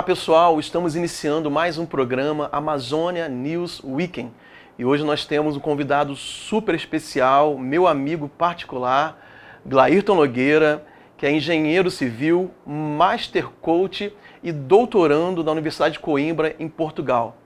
[0.00, 4.32] Olá pessoal, estamos iniciando mais um programa Amazônia News Weekend
[4.78, 9.20] e hoje nós temos um convidado super especial, meu amigo particular,
[9.66, 10.86] Glairton Nogueira,
[11.18, 14.10] que é engenheiro civil, master coach
[14.42, 17.36] e doutorando da Universidade de Coimbra, em Portugal.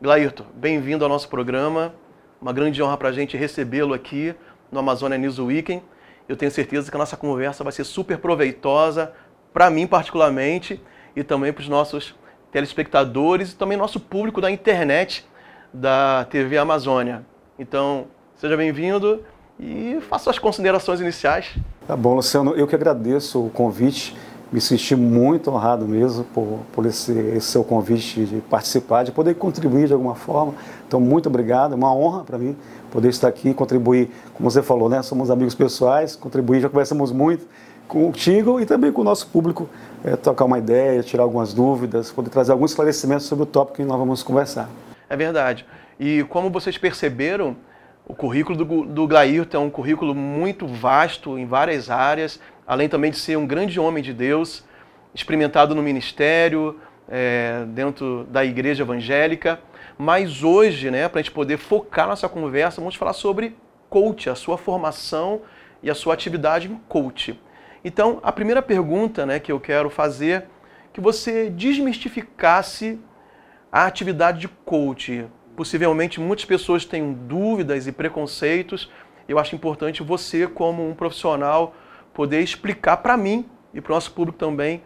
[0.00, 1.96] Glairton, bem-vindo ao nosso programa.
[2.40, 4.36] Uma grande honra para a gente recebê-lo aqui
[4.70, 5.82] no Amazônia News Weekend.
[6.28, 9.12] Eu tenho certeza que a nossa conversa vai ser super proveitosa,
[9.52, 10.80] para mim particularmente,
[11.16, 12.14] e também para os nossos
[12.50, 15.26] telespectadores e também nosso público da internet
[15.72, 17.24] da TV Amazônia.
[17.58, 19.20] Então, seja bem-vindo
[19.58, 21.56] e faça as considerações iniciais.
[21.86, 24.16] Tá bom, Luciano, eu que agradeço o convite,
[24.52, 29.34] me senti muito honrado mesmo por, por esse, esse seu convite de participar, de poder
[29.34, 30.54] contribuir de alguma forma.
[30.86, 32.56] Então, muito obrigado, é uma honra para mim
[32.90, 35.02] poder estar aqui, contribuir, como você falou, né?
[35.02, 37.44] Somos amigos pessoais, contribuir, já conversamos muito
[37.88, 39.68] contigo e também com o nosso público,
[40.04, 43.84] é, trocar uma ideia, tirar algumas dúvidas, poder trazer alguns esclarecimentos sobre o tópico que
[43.84, 44.68] nós vamos conversar.
[45.08, 45.66] É verdade.
[45.98, 47.56] E como vocês perceberam,
[48.06, 53.10] o currículo do, do Glairton é um currículo muito vasto em várias áreas, além também
[53.10, 54.64] de ser um grande homem de Deus,
[55.14, 59.60] experimentado no ministério, é, dentro da igreja evangélica.
[59.96, 63.56] Mas hoje, né, para a gente poder focar nossa conversa, vamos falar sobre
[63.88, 65.42] coach, a sua formação
[65.82, 67.38] e a sua atividade em coach.
[67.84, 70.46] Então, a primeira pergunta né, que eu quero fazer
[70.92, 72.98] que você desmistificasse
[73.70, 75.26] a atividade de coach.
[75.54, 78.90] Possivelmente muitas pessoas têm dúvidas e preconceitos.
[79.28, 81.74] Eu acho importante você, como um profissional,
[82.14, 84.82] poder explicar para mim e para o nosso público também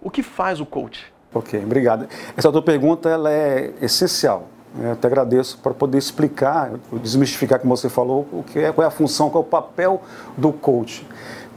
[0.00, 1.12] o que faz o coach.
[1.34, 2.08] Ok, obrigado.
[2.36, 4.48] Essa tua pergunta ela é essencial.
[4.80, 6.70] Eu te agradeço para poder explicar,
[7.02, 10.02] desmistificar, como você falou, o que é, qual é a função, qual é o papel
[10.36, 11.06] do coach.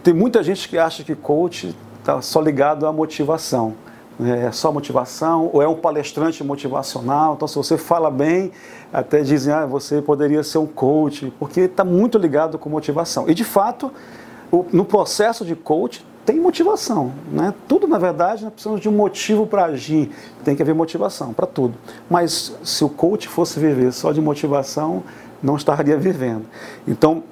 [0.03, 3.75] Tem muita gente que acha que coach está só ligado à motivação.
[4.17, 4.45] Né?
[4.45, 7.35] É só motivação, ou é um palestrante motivacional.
[7.35, 8.51] Então, se você fala bem,
[8.91, 13.29] até dizem, ah, você poderia ser um coach, porque está muito ligado com motivação.
[13.29, 13.91] E, de fato,
[14.73, 17.11] no processo de coach, tem motivação.
[17.31, 17.53] Né?
[17.67, 20.11] Tudo, na verdade, nós precisamos de um motivo para agir.
[20.43, 21.75] Tem que haver motivação para tudo.
[22.09, 25.03] Mas se o coach fosse viver só de motivação,
[25.41, 26.45] não estaria vivendo.
[26.87, 27.23] Então,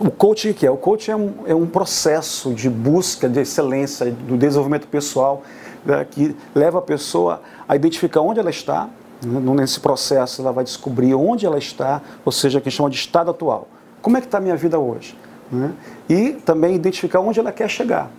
[0.00, 0.70] o coaching que é?
[0.70, 5.42] O coaching é um, é um processo de busca de excelência, do desenvolvimento pessoal,
[5.84, 8.88] né, que leva a pessoa a identificar onde ela está.
[9.24, 13.30] Né, nesse processo, ela vai descobrir onde ela está, ou seja, que chama de estado
[13.30, 13.68] atual.
[14.02, 15.16] Como é que está a minha vida hoje?
[15.50, 15.72] Né?
[16.08, 18.10] E também identificar onde ela quer chegar.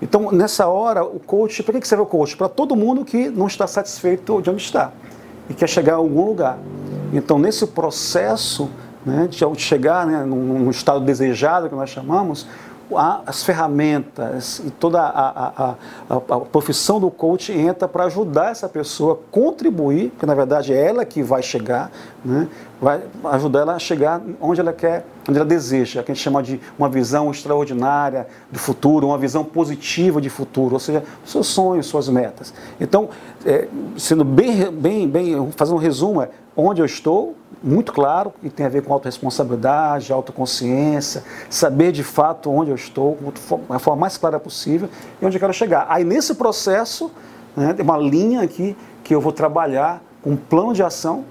[0.00, 2.36] Então, nessa hora, o coach, para que serve o coach?
[2.36, 4.92] Para todo mundo que não está satisfeito de onde está
[5.48, 6.58] e quer chegar a algum lugar.
[7.12, 8.68] Então, nesse processo,
[9.04, 12.46] né, de chegar né, num, estado desejado, que nós chamamos,
[13.26, 15.74] as ferramentas e toda a, a,
[16.10, 20.72] a, a profissão do coach entra para ajudar essa pessoa a contribuir, porque na verdade
[20.72, 21.90] é ela que vai chegar,
[22.24, 22.46] né,
[22.80, 23.02] vai
[23.32, 26.60] ajudar ela a chegar onde ela quer, onde ela deseja, que a gente chama de
[26.78, 32.08] uma visão extraordinária do futuro, uma visão positiva de futuro, ou seja, seus sonhos, suas
[32.08, 32.52] metas.
[32.80, 33.08] Então,
[33.46, 38.50] é, sendo bem, bem, bem, fazendo um resumo, é onde eu estou, muito claro, e
[38.50, 43.18] tem a ver com autorresponsabilidade, autoconsciência, saber de fato onde eu estou,
[43.68, 44.88] da forma mais clara possível
[45.20, 45.86] e onde eu quero chegar.
[45.88, 47.10] Aí nesse processo,
[47.56, 51.24] né, tem uma linha aqui que eu vou trabalhar com um plano de ação,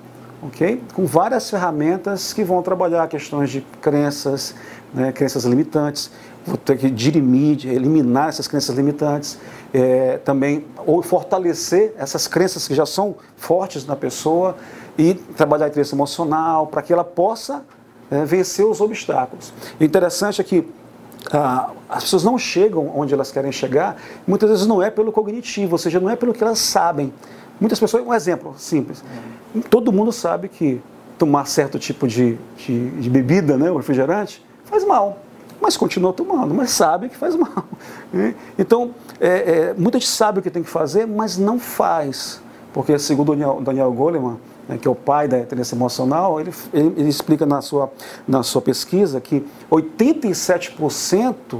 [0.47, 0.81] ok?
[0.93, 4.55] Com várias ferramentas que vão trabalhar questões de crenças,
[4.93, 6.11] né, crenças limitantes,
[6.45, 9.39] vou ter que dirimir, eliminar essas crenças limitantes,
[9.73, 14.55] é, também ou fortalecer essas crenças que já são fortes na pessoa,
[14.97, 17.63] e trabalhar a inteligência emocional para que ela possa
[18.11, 19.53] é, vencer os obstáculos.
[19.79, 20.67] O interessante é que
[21.31, 25.73] ah, as pessoas não chegam onde elas querem chegar, muitas vezes não é pelo cognitivo,
[25.73, 27.13] ou seja, não é pelo que elas sabem.
[27.59, 29.03] Muitas pessoas, um exemplo simples,
[29.69, 30.81] todo mundo sabe que
[31.17, 35.19] tomar certo tipo de, de, de bebida, né, o refrigerante, faz mal
[35.63, 37.65] mas continua tomando, mas sabe que faz mal.
[38.59, 42.41] Então, é, é, muita gente sabe o que tem que fazer, mas não faz.
[42.73, 44.37] Porque, segundo Daniel, Daniel Goleman,
[44.67, 47.91] né, que é o pai da inteligência emocional, ele, ele, ele, explica na sua,
[48.27, 51.59] na sua pesquisa que 87%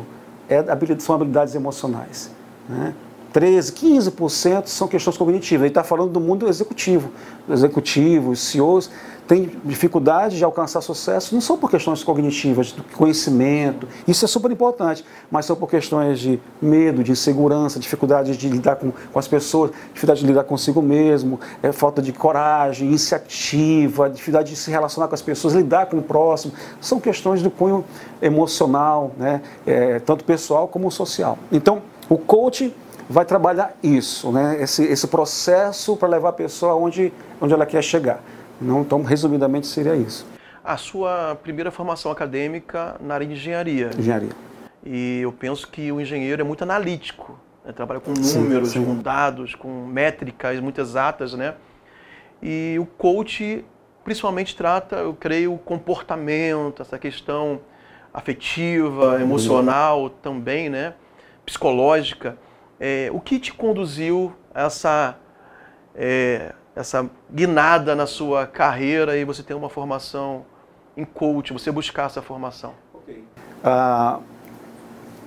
[0.49, 0.63] é,
[0.99, 2.29] são habilidades emocionais.
[2.67, 2.93] Né?
[3.33, 5.61] 13, 15% são questões cognitivas.
[5.61, 7.11] Ele está falando do mundo executivo,
[7.49, 8.91] executivos, CEOs
[9.27, 14.51] têm dificuldade de alcançar sucesso, não são por questões cognitivas, de conhecimento, isso é super
[14.51, 19.27] importante, mas são por questões de medo, de insegurança, dificuldade de lidar com, com as
[19.27, 25.07] pessoas, dificuldade de lidar consigo mesmo, é, falta de coragem, iniciativa, dificuldade de se relacionar
[25.07, 27.85] com as pessoas, lidar com o próximo, são questões do cunho
[28.21, 31.37] emocional, né, é, tanto pessoal como social.
[31.51, 32.73] Então, o coach
[33.13, 34.57] vai trabalhar isso, né?
[34.59, 38.23] esse, esse processo para levar a pessoa onde, onde ela quer chegar.
[38.59, 40.25] Não, então, resumidamente, seria isso.
[40.63, 43.91] A sua primeira formação acadêmica na área de engenharia.
[43.97, 44.31] Engenharia.
[44.83, 47.71] E eu penso que o engenheiro é muito analítico, né?
[47.71, 48.85] trabalha com números, sim, sim.
[48.85, 51.53] com dados, com métricas muito exatas, né?
[52.41, 53.63] E o coach
[54.03, 57.61] principalmente trata, eu creio, o comportamento, essa questão
[58.13, 60.93] afetiva, emocional também, né?
[61.45, 62.37] Psicológica.
[62.85, 65.15] É, o que te conduziu a essa,
[65.95, 70.43] é, essa guinada na sua carreira e você ter uma formação
[70.97, 72.73] em coach, você buscar essa formação?
[72.93, 73.23] Okay.
[73.63, 74.21] Uh,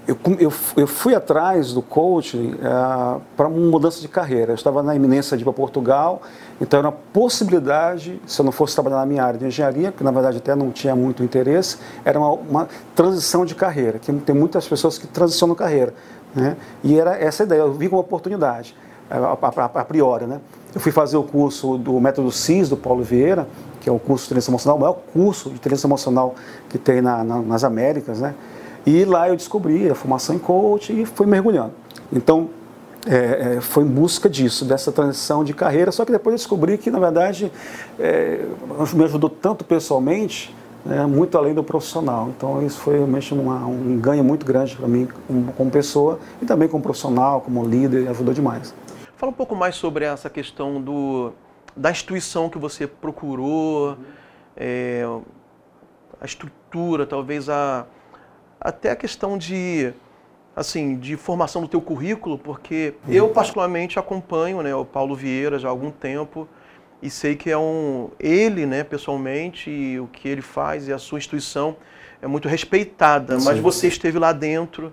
[0.06, 4.52] eu, eu, eu, fui atrás do coach uh, para uma mudança de carreira.
[4.52, 6.20] Eu estava na iminência de ir para Portugal,
[6.60, 10.04] então era uma possibilidade, se eu não fosse trabalhar na minha área de engenharia, que
[10.04, 14.34] na verdade até não tinha muito interesse, era uma, uma transição de carreira, que tem
[14.34, 15.94] muitas pessoas que transicionam carreira.
[16.36, 16.56] Né?
[16.84, 18.76] E era essa ideia, eu vi como oportunidade,
[19.10, 20.26] a, a, a, a priori.
[20.26, 20.38] Né?
[20.74, 23.48] Eu fui fazer o curso do método CIS, do Paulo Vieira,
[23.80, 26.34] que é o curso de inteligência emocional, o maior curso de inteligência emocional
[26.68, 28.34] que tem na, na, nas Américas, né?
[28.84, 31.72] E lá eu descobri a formação em coach e fui mergulhando.
[32.12, 32.50] Então,
[33.06, 36.76] é, é, foi em busca disso, dessa transição de carreira, só que depois eu descobri
[36.76, 37.50] que, na verdade,
[37.98, 38.44] é,
[38.92, 40.54] me ajudou tanto pessoalmente,
[40.86, 42.28] né, muito além do profissional.
[42.28, 46.46] Então, isso foi realmente uma, um ganho muito grande para mim como, como, pessoa e
[46.46, 48.74] também como profissional, como líder, ajudou demais.
[49.16, 51.32] Fala um pouco mais sobre essa questão do,
[51.76, 53.96] da instituição que você procurou,
[54.56, 55.04] é,
[56.20, 57.86] a estrutura, talvez a
[58.58, 59.92] até a questão de
[60.54, 65.68] assim, de formação do teu currículo, porque eu particularmente acompanho, né, o Paulo Vieira já
[65.68, 66.48] há algum tempo
[67.02, 70.98] e sei que é um ele, né, pessoalmente, e o que ele faz e a
[70.98, 71.76] sua instituição
[72.20, 73.44] é muito respeitada, Sim.
[73.44, 74.92] mas você esteve lá dentro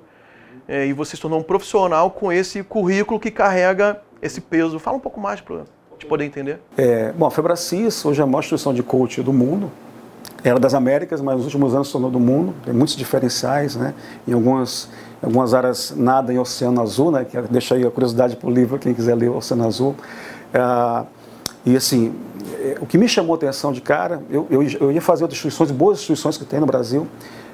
[0.67, 4.79] é, e você se tornou um profissional com esse currículo que carrega esse peso.
[4.79, 5.63] Fala um pouco mais para
[6.03, 6.59] gente poder entender.
[6.77, 9.71] É, bom, a Febracis hoje é a maior instituição de coach do mundo,
[10.43, 12.53] era das Américas, mas nos últimos anos se tornou do mundo.
[12.65, 13.93] Tem muitos diferenciais, né?
[14.27, 14.89] Em algumas,
[15.21, 17.25] algumas áreas nada em Oceano Azul, né?
[17.25, 19.95] Que deixa aí a curiosidade para o livro, quem quiser ler Oceano Azul.
[20.53, 21.05] Ah,
[21.65, 22.13] e assim,
[22.59, 25.37] é, o que me chamou a atenção de cara, eu, eu, eu, ia fazer outras
[25.37, 27.07] instituições, boas instituições que tem no Brasil,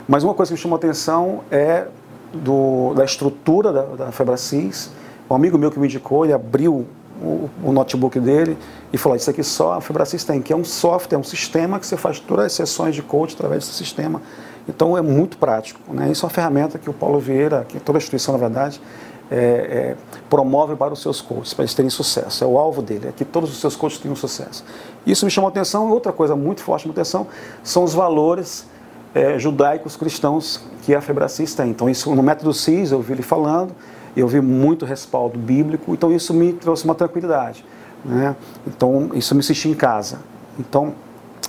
[0.08, 1.88] mas uma coisa que me chamou a atenção é
[2.34, 4.92] do, da estrutura da, da Febracis.
[5.30, 6.88] Um amigo meu que me indicou, ele abriu
[7.22, 8.58] o, o, notebook dele
[8.92, 11.80] e falou: Isso aqui só a Fibracis tem, que é um software, é um sistema
[11.80, 14.22] que você faz todas as sessões de coach através desse sistema.
[14.68, 15.80] Então é muito prático.
[15.94, 16.12] Né?
[16.12, 18.82] Isso é uma ferramenta que o Paulo Vieira, que toda a instituição, na verdade,
[19.32, 19.96] é, é,
[20.30, 22.44] promove para os seus coaches, para eles terem sucesso.
[22.44, 24.64] É o alvo dele, é que todos os seus coaches tenham sucesso.
[25.06, 25.90] Isso me chamou atenção.
[25.90, 27.28] Outra coisa muito forte me atenção
[27.64, 28.66] são os valores
[29.14, 31.70] é, judaicos cristãos que a Febracis tem.
[31.70, 33.74] Então, isso no método CIS, eu vi ele falando
[34.16, 37.64] eu vi muito respaldo bíblico, então isso me trouxe uma tranquilidade.
[38.04, 38.36] Né?
[38.66, 40.20] Então, isso me senti em casa.
[40.58, 40.94] Então,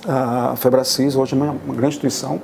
[0.07, 2.41] a Febracis hoje é uma grande instituição.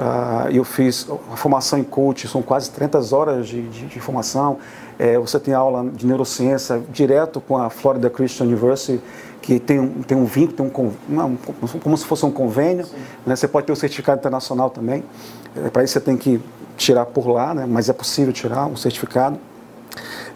[0.00, 4.56] Uh, eu fiz a formação em coach, são quase 30 horas de, de, de formação.
[4.98, 8.98] É, você tem aula de neurociência direto com a Florida Christian University,
[9.42, 11.36] que tem um, tem um vínculo, tem um, não,
[11.82, 12.86] como se fosse um convênio.
[13.26, 13.36] Né?
[13.36, 15.04] Você pode ter o um certificado internacional também.
[15.54, 16.40] É, Para isso você tem que
[16.78, 17.66] tirar por lá, né?
[17.68, 19.38] mas é possível tirar um certificado.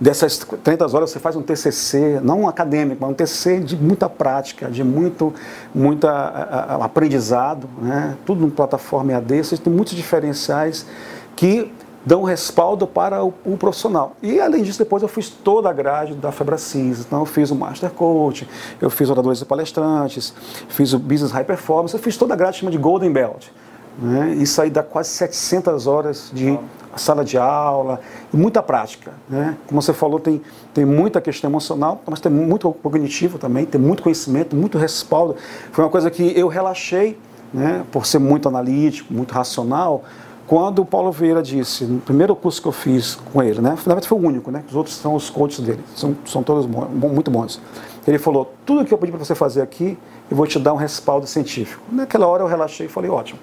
[0.00, 4.08] Dessas 30 horas você faz um TCC, não um acadêmico, mas um TCC de muita
[4.08, 5.32] prática, de muito
[5.74, 8.16] muita, a, a, aprendizado, né?
[8.26, 10.86] tudo em plataforma EAD, você tem muitos diferenciais
[11.36, 11.72] que
[12.04, 14.14] dão respaldo para o, o, profissional.
[14.22, 17.00] E além disso, depois eu fiz toda a grade da Febracis.
[17.00, 18.46] Então eu fiz o Master Coach,
[18.80, 20.34] eu fiz oradores e palestrantes,
[20.68, 23.48] fiz o Business High Performance, eu fiz toda a grade chama de Golden Belt.
[23.98, 24.34] Né?
[24.34, 26.58] Isso aí dá quase 700 horas de
[26.96, 28.00] sala de aula,
[28.32, 29.12] e muita prática.
[29.28, 29.56] Né?
[29.66, 30.40] Como você falou, tem,
[30.72, 35.36] tem muita questão emocional, mas tem muito cognitivo também, tem muito conhecimento, muito respaldo.
[35.72, 37.18] Foi uma coisa que eu relaxei,
[37.52, 40.04] né, por ser muito analítico, muito racional,
[40.46, 43.74] quando o Paulo Vieira disse, no primeiro curso que eu fiz com ele, né, na
[43.76, 46.88] verdade foi o único, né, os outros são os coaches dele, são, são todos bons,
[46.90, 47.60] muito bons.
[48.06, 49.96] Ele falou, tudo que eu pedi para você fazer aqui,
[50.30, 51.82] eu vou te dar um respaldo científico.
[51.90, 53.38] Naquela hora eu relaxei e falei, ótimo.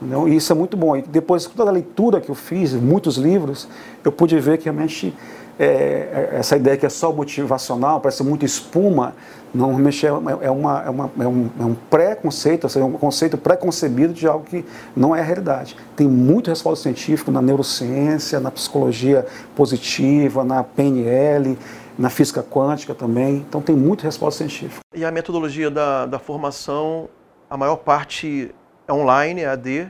[0.00, 0.96] Não, e isso é muito bom.
[0.96, 3.68] E depois, toda a leitura que eu fiz, muitos livros,
[4.04, 5.14] eu pude ver que realmente
[5.58, 9.14] é, é essa ideia que é só motivacional, parece muito espuma,
[9.52, 13.36] não realmente é, é, uma, é, uma, é um, é um pré-conceito, é um conceito
[13.36, 14.64] pré-concebido de algo que
[14.96, 15.76] não é a realidade.
[15.94, 21.58] Tem muito respaldo científico na neurociência, na psicologia positiva, na PNL,
[21.98, 23.44] na física quântica também.
[23.46, 24.80] Então tem muito respaldo científico.
[24.94, 27.08] E a metodologia da, da formação,
[27.50, 28.54] a maior parte
[28.92, 29.88] online, é AD,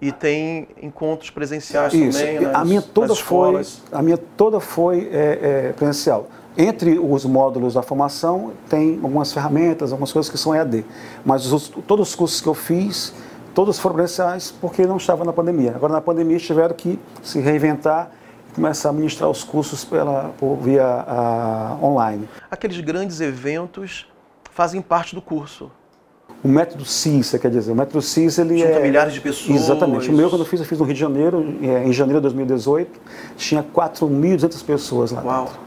[0.00, 2.18] e tem encontros presenciais Isso.
[2.18, 2.40] também.
[2.40, 6.28] Nas, a minha toda foi, a minha toda foi é, é, presencial.
[6.56, 10.84] Entre os módulos da formação tem algumas ferramentas, algumas coisas que são EAD,
[11.24, 13.14] mas os, todos os cursos que eu fiz,
[13.54, 15.72] todos foram presenciais porque não estava na pandemia.
[15.74, 18.10] Agora na pandemia tiveram que se reinventar
[18.50, 22.28] e começar a ministrar os cursos pela, por, via a, online.
[22.50, 24.06] Aqueles grandes eventos
[24.52, 25.70] fazem parte do curso.
[26.44, 28.82] O método CIS, você quer dizer, o método CIS ele Junta é...
[28.82, 29.62] milhares de pessoas.
[29.62, 30.10] Exatamente.
[30.10, 32.24] O meu, quando eu fiz, eu fiz no Rio de Janeiro, é, em janeiro de
[32.24, 33.00] 2018,
[33.38, 35.44] tinha 4.200 pessoas lá Uau.
[35.44, 35.58] dentro.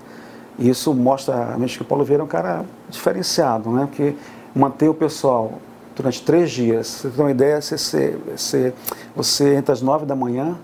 [0.59, 3.87] E isso mostra realmente que o Paulo Vieira é um cara diferenciado, né?
[3.87, 4.13] Porque
[4.53, 5.53] manter o pessoal
[5.95, 8.73] durante três dias, você tem uma ideia, você, você, você,
[9.15, 10.55] você entra às 9 da manhã,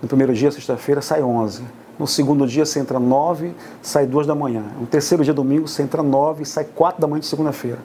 [0.00, 1.62] no primeiro dia, sexta-feira, sai 11.
[1.98, 3.52] No segundo dia, você entra 9,
[3.82, 4.62] sai 2 da manhã.
[4.78, 7.78] No terceiro dia, domingo, você entra 9 e sai 4 da manhã de segunda-feira.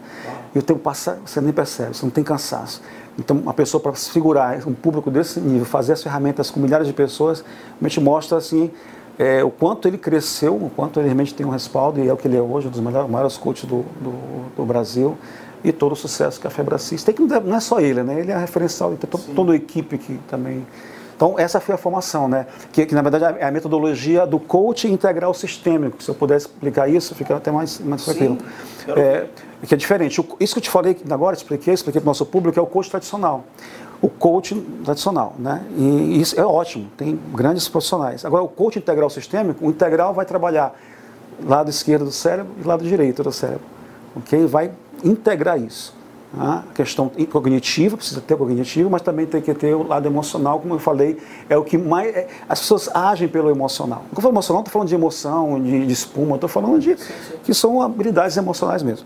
[0.53, 2.82] E o tempo passa, você nem percebe, você não tem cansaço.
[3.17, 6.93] Então, uma pessoa para segurar um público desse nível, fazer as ferramentas com milhares de
[6.93, 7.43] pessoas,
[7.74, 8.72] realmente mostra assim,
[9.17, 12.17] é, o quanto ele cresceu, o quanto ele realmente tem um respaldo, e é o
[12.17, 15.17] que ele é hoje, um dos maiores, maiores coaches do, do, do Brasil,
[15.63, 18.20] e todo o sucesso que a Febracis tem, que não é só ele, né?
[18.20, 20.65] ele é a referencial, tem to, toda a equipe que também...
[21.15, 22.48] Então, essa foi a formação, né?
[22.72, 26.89] que, que na verdade é a metodologia do coaching integral sistêmico, se eu puder explicar
[26.89, 28.38] isso, fica até mais, mais tranquilo.
[28.98, 29.27] É,
[29.65, 30.20] que é diferente.
[30.20, 32.65] O- Isso que eu te falei agora, expliquei, expliquei para o nosso público, é o
[32.65, 33.46] coach tradicional.
[34.01, 34.53] O coach
[34.84, 35.63] tradicional, né?
[35.77, 38.25] E isso é ótimo, tem grandes profissionais.
[38.25, 40.77] Agora, o coach integral sistêmico, o integral vai trabalhar
[41.46, 43.63] lado esquerdo do cérebro e lado direito do cérebro,
[44.17, 44.46] ok?
[44.46, 44.72] Vai
[45.03, 45.96] integrar isso.
[46.35, 50.73] A questão cognitiva, precisa ter cognitivo, mas também tem que ter o lado emocional, como
[50.73, 52.15] eu falei, é o que mais.
[52.15, 53.99] é- as pessoas agem pelo emocional.
[54.09, 56.97] Quando eu falo emocional, não estou falando de emoção, de, de espuma, estou falando de.
[57.43, 59.05] que são habilidades emocionais mesmo.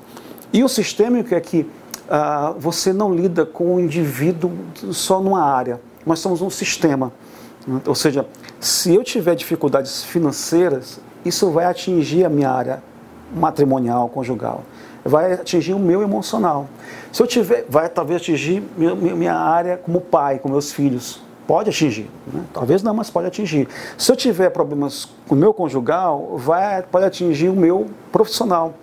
[0.53, 1.69] E o sistêmico é que
[2.09, 4.51] ah, você não lida com o indivíduo
[4.91, 7.11] só numa área, nós somos um sistema.
[7.67, 7.81] né?
[7.85, 8.25] Ou seja,
[8.59, 12.81] se eu tiver dificuldades financeiras, isso vai atingir a minha área
[13.35, 14.63] matrimonial, conjugal.
[15.07, 16.67] Vai atingir o meu emocional.
[17.11, 21.21] Se eu tiver, vai talvez atingir minha, área como pai, com meus filhos.
[21.47, 22.43] Pode atingir, né?
[22.53, 23.69] talvez não, mas pode atingir.
[23.97, 28.73] Se eu tiver problemas com o meu conjugal, vai, pode atingir o meu profissional,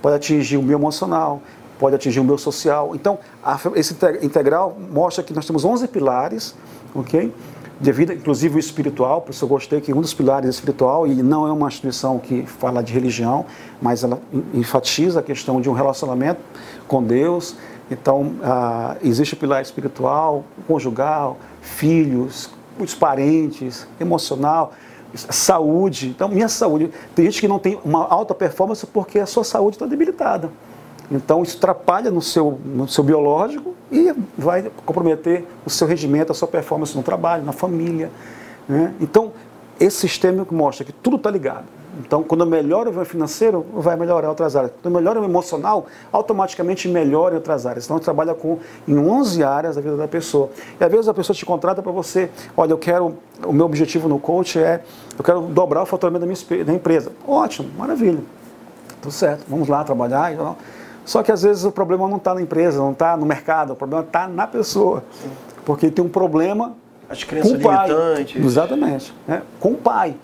[0.00, 1.42] pode atingir o meu emocional,
[1.78, 2.92] pode atingir o meu social.
[2.94, 6.54] Então, a- esse inte- integral mostra que nós temos 11 pilares,
[6.94, 7.30] ok?
[7.80, 11.46] Devido, inclusive, o espiritual, por isso eu gostei que um dos pilares espiritual, e não
[11.46, 13.46] é uma instituição que fala de religião,
[13.80, 16.40] mas ela en- enfatiza a questão de um relacionamento
[16.88, 17.56] com Deus.
[17.88, 24.72] Então, ah, existe o pilar espiritual, conjugal, filhos, os parentes, emocional,
[25.14, 26.08] saúde.
[26.08, 26.90] Então, minha saúde.
[27.14, 30.50] Tem gente que não tem uma alta performance porque a sua saúde está debilitada.
[31.10, 36.34] Então, isso atrapalha no seu, no seu biológico e vai comprometer o seu rendimento, a
[36.34, 38.10] sua performance no trabalho, na família.
[38.68, 38.94] né?
[39.00, 39.32] Então,
[39.80, 41.64] esse sistema mostra que tudo está ligado.
[42.00, 44.72] Então, quando eu melhoro o meu financeiro, vai melhorar outras áreas.
[44.80, 47.86] Quando eu melhoro o emocional, automaticamente melhora em outras áreas.
[47.86, 50.50] Então, trabalha com, em 11 áreas da vida da pessoa.
[50.80, 54.08] E às vezes a pessoa te contrata para você, olha, eu quero, o meu objetivo
[54.08, 54.80] no coach é,
[55.16, 57.10] eu quero dobrar o faturamento da minha da empresa.
[57.26, 58.20] Ótimo, maravilha.
[59.02, 60.32] Tudo certo, vamos lá trabalhar.
[60.32, 60.56] e tal.
[61.08, 63.76] Só que às vezes o problema não está na empresa, não está no mercado, o
[63.76, 65.02] problema está na pessoa.
[65.64, 66.74] Porque tem um problema
[67.08, 67.88] As crenças com o pai.
[67.88, 68.44] limitantes.
[68.44, 69.14] Exatamente.
[69.26, 69.40] né?
[69.58, 70.14] Com o pai.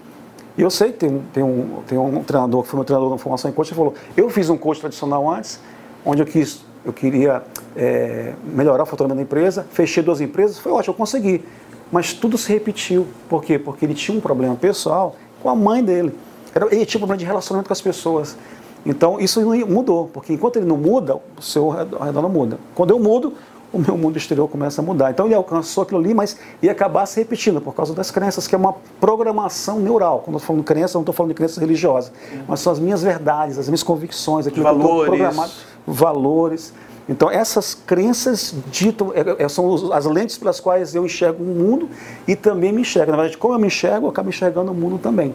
[0.59, 3.11] E eu sei que tem, um- tem, um, tem um treinador, que foi meu treinador
[3.11, 5.59] na formação em coach, que falou, eu fiz um coach tradicional antes,
[6.05, 7.43] onde eu quis, eu queria
[7.75, 11.43] é, melhorar o faturamento da empresa, fechei duas empresas, foi ótimo, eu consegui.
[11.91, 13.07] Mas tudo se repetiu.
[13.27, 13.59] Por quê?
[13.59, 16.15] Porque ele tinha um problema pessoal com a mãe dele.
[16.55, 18.37] Era, ele tinha um problema de relacionamento com as pessoas.
[18.85, 22.59] Então isso não mudou, porque enquanto ele não muda, o seu redor não muda.
[22.75, 23.33] Quando eu mudo,
[23.73, 25.11] o meu mundo exterior começa a mudar.
[25.11, 28.55] Então ele alcançou aquilo ali, mas ia acabar se repetindo por causa das crenças, que
[28.55, 30.21] é uma programação neural.
[30.25, 32.13] Quando eu estou falando de crença, eu não estou falando de crenças religiosas,
[32.47, 35.09] mas são as minhas verdades, as minhas convicções, aquilo que eu estou Valores.
[35.09, 35.53] programado,
[35.87, 36.73] valores.
[37.09, 41.89] Então essas crenças ditam, é- é- são as lentes pelas quais eu enxergo o mundo
[42.27, 43.11] e também me enxergo.
[43.11, 45.35] Na verdade, como eu me enxergo, eu acabo enxergando o mundo também.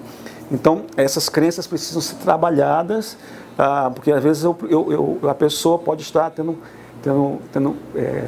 [0.52, 3.18] Então essas crenças precisam ser trabalhadas,
[3.58, 4.92] ah, porque às vezes eu- eu-
[5.22, 6.58] eu- a pessoa pode estar tendo
[7.02, 8.28] tendo, tendo, é,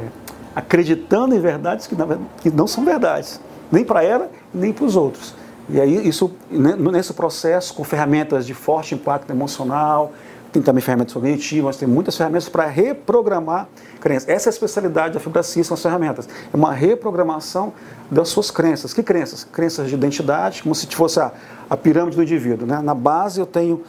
[0.55, 1.95] acreditando em verdades que,
[2.41, 3.39] que não são verdades,
[3.71, 5.33] nem para ela, nem para os outros.
[5.69, 10.13] E aí, isso, né, nesse processo, com ferramentas de forte impacto emocional,
[10.51, 13.69] tem também ferramentas cognitivas, tem muitas ferramentas para reprogramar
[14.01, 14.27] crenças.
[14.27, 16.27] Essa é a especialidade da Fibracis, são as ferramentas.
[16.53, 17.73] É uma reprogramação
[18.09, 18.93] das suas crenças.
[18.93, 19.45] Que crenças?
[19.45, 21.31] Crenças de identidade, como se fosse a,
[21.69, 22.67] a pirâmide do indivíduo.
[22.67, 22.81] Né?
[22.81, 23.83] Na base eu tenho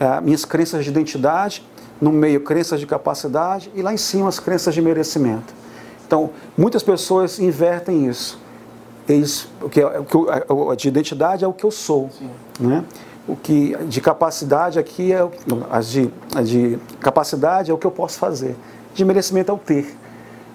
[0.00, 1.62] ah, minhas crenças de identidade,
[2.00, 5.54] no meio crenças de capacidade e lá em cima as crenças de merecimento.
[6.06, 8.38] Então, muitas pessoas invertem isso.
[9.08, 10.16] eles, o que, é, o que
[10.72, 12.30] a de identidade é o que eu sou, Sim.
[12.60, 12.84] né?
[13.28, 15.28] O que de capacidade aqui é
[15.70, 16.10] a de,
[16.44, 18.56] de capacidade é o que eu posso fazer,
[18.94, 19.96] de merecimento é o ter.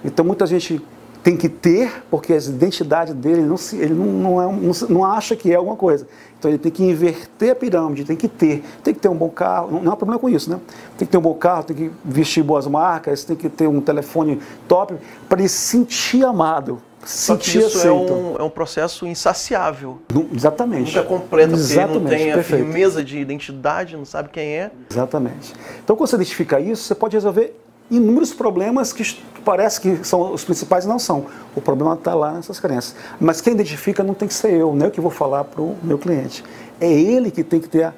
[0.04, 0.82] Então muita gente
[1.24, 5.06] tem que ter, porque a identidade dele não, se, ele não, não, é, não, não,
[5.06, 6.08] acha que é alguma coisa.
[6.38, 8.64] Então ele tem que inverter a pirâmide, tem que ter.
[8.84, 10.60] Tem que ter um bom carro, não, não há problema com isso, né?
[10.98, 13.80] Tem que ter um bom carro, tem que vestir boas marcas, tem que ter um
[13.80, 14.96] telefone top,
[15.30, 16.82] para ele se sentir amado.
[17.06, 17.88] Sentir isso é aceito.
[17.88, 20.00] É um, é um processo insaciável.
[20.14, 20.96] Não, exatamente.
[20.96, 24.72] Nunca completa, exatamente, porque ele não tem a firmeza de identidade, não sabe quem é.
[24.90, 25.54] Exatamente.
[25.84, 27.56] Então, quando você identifica isso, você pode resolver
[27.92, 29.04] inúmeros problemas que
[29.44, 31.26] parece que são os principais não são.
[31.56, 32.96] O problema está lá nessas crenças.
[33.20, 35.76] Mas quem identifica não tem que ser eu, nem eu que vou falar para o
[35.84, 36.44] meu cliente.
[36.80, 37.94] É ele que tem que ter a,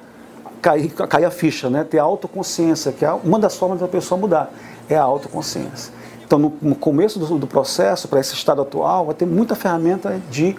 [0.60, 1.84] cair, cair a ficha, né?
[1.84, 4.52] ter a autoconsciência, que é uma das formas da pessoa mudar,
[4.88, 5.92] é a autoconsciência.
[6.26, 10.20] Então, no, no começo do, do processo, para esse estado atual, vai ter muita ferramenta
[10.30, 10.56] de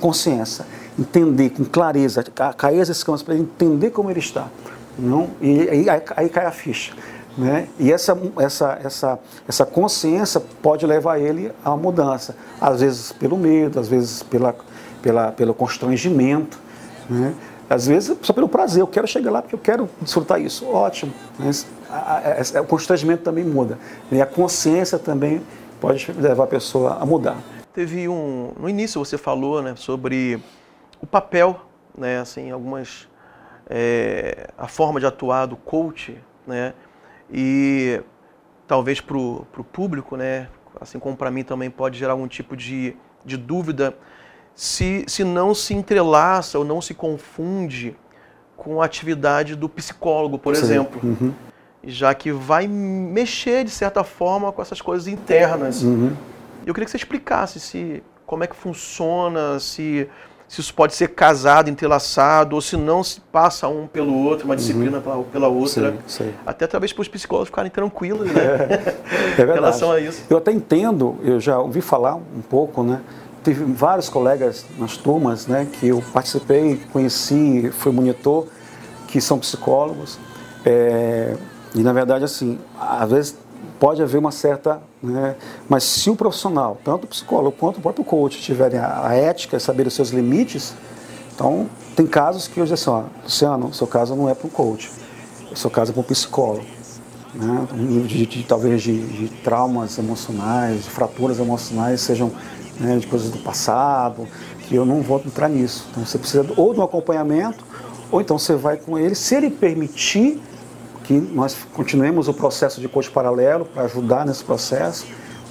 [0.00, 0.66] consciência.
[0.98, 2.24] Entender com clareza,
[2.56, 4.48] cair as escamas para entender como ele está.
[4.98, 5.28] Não?
[5.40, 6.92] E aí, aí cai a ficha.
[7.36, 7.68] Né?
[7.78, 13.78] E essa, essa, essa, essa consciência pode levar ele à mudança, às vezes pelo medo,
[13.78, 14.54] às vezes pela,
[15.02, 16.58] pela, pelo constrangimento,
[17.10, 17.34] né?
[17.68, 21.12] às vezes só pelo prazer, eu quero chegar lá porque eu quero desfrutar isso, ótimo.
[21.90, 23.78] A, o constrangimento também muda,
[24.10, 25.42] e a consciência também
[25.78, 27.36] pode levar a pessoa a mudar.
[27.74, 30.42] Teve um, no início você falou né, sobre
[31.02, 31.60] o papel,
[31.96, 33.06] né, assim, algumas,
[33.68, 36.72] é, a forma de atuar do coach, né,
[37.30, 38.00] e
[38.66, 40.48] talvez para o público, né,
[40.80, 43.96] assim como para mim também pode gerar algum tipo de, de dúvida,
[44.54, 47.96] se, se não se entrelaça ou não se confunde
[48.56, 50.62] com a atividade do psicólogo, por Sim.
[50.62, 51.00] exemplo.
[51.02, 51.32] Uhum.
[51.84, 55.82] Já que vai mexer, de certa forma, com essas coisas internas.
[55.82, 56.12] Uhum.
[56.64, 60.08] Eu queria que você explicasse se, como é que funciona, se
[60.48, 64.52] se isso pode ser casado, entrelaçado, ou se não se passa um pelo outro, uma
[64.52, 64.56] uhum.
[64.56, 65.24] disciplina uhum.
[65.24, 65.90] pela outra.
[66.06, 66.34] Sim, sim.
[66.46, 68.96] Até talvez para os psicólogos ficarem tranquilos, né?
[69.38, 70.22] É, é em relação a isso.
[70.30, 73.00] Eu até entendo, eu já ouvi falar um pouco, né?
[73.42, 78.46] Teve vários colegas nas turmas, né, que eu participei, conheci, fui monitor,
[79.06, 80.18] que são psicólogos.
[80.64, 81.36] É,
[81.74, 83.36] e na verdade, assim, às vezes
[83.78, 84.80] pode haver uma certa.
[85.02, 85.36] Né,
[85.68, 89.58] mas se o profissional, tanto o psicólogo quanto o próprio coach, tiverem a, a ética,
[89.58, 90.74] saber os seus limites,
[91.34, 94.50] então tem casos que eu digo assim: ó, Luciano, seu caso não é para um
[94.50, 94.90] coach,
[95.54, 96.76] seu caso é para um psicólogo.
[97.34, 97.68] Né,
[98.06, 102.32] de, de, talvez de, de, traumas emocionais, de fraturas emocionais, sejam
[102.80, 104.26] né, de coisas do passado,
[104.60, 105.86] que eu não vou entrar nisso.
[105.90, 107.62] Então você precisa ou de um acompanhamento,
[108.10, 110.40] ou então você vai com ele, se ele permitir
[111.06, 115.06] que nós continuemos o processo de coach paralelo para ajudar nesse processo,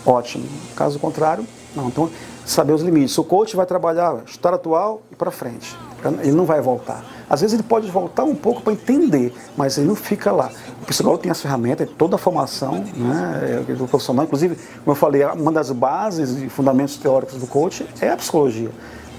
[0.06, 0.46] ótimo.
[0.76, 1.88] Caso contrário, não.
[1.88, 2.10] Então,
[2.46, 3.18] saber os limites.
[3.18, 5.76] O coach vai trabalhar estar atual e para frente.
[6.22, 7.04] Ele não vai voltar.
[7.28, 10.52] Às vezes ele pode voltar um pouco para entender, mas ele não fica lá.
[10.84, 14.26] O psicólogo tem as ferramentas, toda a formação né, é, do profissional.
[14.26, 18.70] Inclusive, como eu falei, uma das bases e fundamentos teóricos do coach é a psicologia.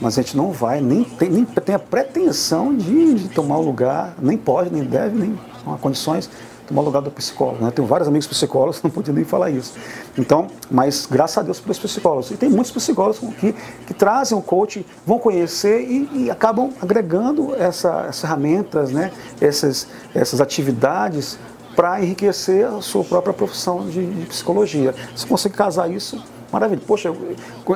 [0.00, 3.62] Mas a gente não vai, nem tem, nem tem a pretensão de, de tomar o
[3.62, 5.38] lugar, nem pode, nem deve, nem
[5.80, 6.30] condições
[6.66, 7.64] tomar lugar do psicólogo.
[7.64, 7.70] Né?
[7.70, 9.74] Tenho vários amigos psicólogos, não podia nem falar isso.
[10.18, 12.30] Então, mas graças a Deus pelos psicólogos.
[12.30, 13.54] E tem muitos psicólogos que,
[13.86, 19.12] que trazem o coach, vão conhecer e, e acabam agregando essa, essas ferramentas, né?
[19.40, 21.38] essas, essas atividades
[21.74, 24.94] para enriquecer a sua própria profissão de, de psicologia.
[25.14, 26.80] Se consegue casar isso, maravilha.
[26.86, 27.12] Poxa,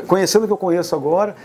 [0.07, 1.37] conhecendo o que eu conheço agora,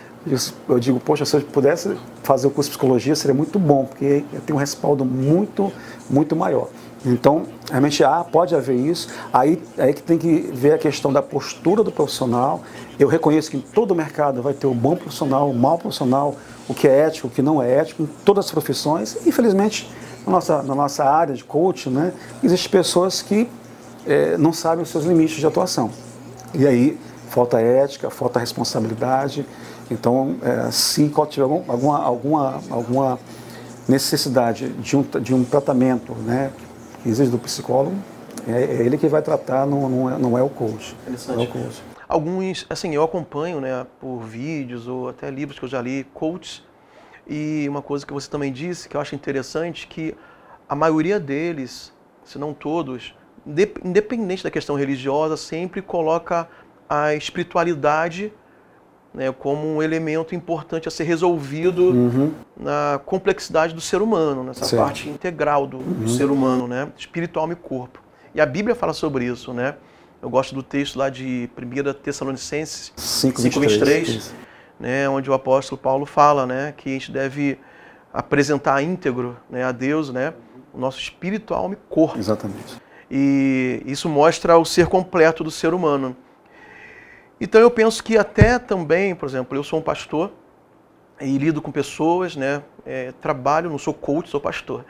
[0.67, 4.23] eu digo, poxa, se eu pudesse fazer o curso de psicologia seria muito bom, porque
[4.45, 5.71] tenho um respaldo muito,
[6.09, 6.69] muito maior.
[7.05, 9.07] Então, realmente há, pode haver isso.
[9.31, 12.63] Aí, aí que tem que ver a questão da postura do profissional.
[12.97, 16.35] Eu reconheço que em todo mercado vai ter o bom profissional, o mau profissional,
[16.67, 19.17] o que é ético, o que não é ético, em todas as profissões.
[19.27, 19.87] Infelizmente,
[20.25, 22.11] na nossa, na nossa área de coaching, né,
[22.43, 23.47] existem pessoas que
[24.07, 25.91] é, não sabem os seus limites de atuação.
[26.55, 26.97] E aí
[27.29, 29.45] falta ética, falta responsabilidade.
[29.89, 33.19] Então, é, se tiver algum, alguma, alguma, alguma
[33.87, 36.51] necessidade de um, de um tratamento né,
[37.03, 37.95] que exige do psicólogo,
[38.47, 40.95] é, é ele que vai tratar, não, não, é, não é o coach.
[41.27, 41.83] Não é o coach.
[42.07, 46.63] Alguns, assim, eu acompanho né, por vídeos ou até livros que eu já li, coaches,
[47.27, 50.15] e uma coisa que você também disse, que eu acho interessante, que
[50.69, 51.91] a maioria deles,
[52.23, 53.15] se não todos,
[53.83, 56.47] independente da questão religiosa, sempre coloca
[56.87, 58.31] a espiritualidade
[59.15, 62.31] né, como um elemento importante a ser resolvido uhum.
[62.57, 64.83] na complexidade do ser humano, nessa certo.
[64.83, 66.03] parte integral do, uhum.
[66.03, 67.99] do, ser humano, né, espiritual e corpo.
[68.33, 69.75] E a Bíblia fala sobre isso, né?
[70.21, 74.31] Eu gosto do texto lá de 1 Tessalonicenses 5:23,
[74.79, 77.57] né, onde o apóstolo Paulo fala né, que a gente deve
[78.13, 80.33] apresentar íntegro né, a Deus né,
[80.73, 82.17] o nosso espírito, alma e corpo.
[82.17, 82.81] Exatamente.
[83.09, 86.15] E isso mostra o ser completo do ser humano.
[87.39, 90.31] Então eu penso que até também, por exemplo, eu sou um pastor
[91.19, 92.63] e lido com pessoas, né?
[92.85, 94.85] É, trabalho, não sou coach, sou pastor.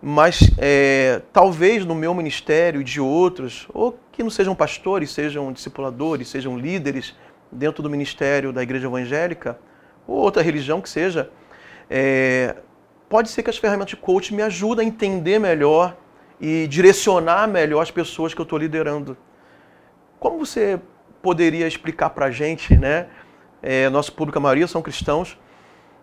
[0.00, 5.52] Mas é, talvez no meu ministério e de outros, ou que não sejam pastores, sejam
[5.52, 7.16] discipuladores, sejam líderes
[7.50, 9.58] dentro do ministério da igreja evangélica,
[10.06, 11.30] ou outra religião que seja,
[11.88, 12.56] é,
[13.08, 15.96] pode ser que as ferramentas de coach me ajudem a entender melhor
[16.40, 19.16] e direcionar melhor as pessoas que eu estou liderando.
[20.20, 20.80] Como você
[21.24, 23.06] poderia explicar para a gente, né?
[23.62, 25.38] É, nosso público, a maioria são cristãos,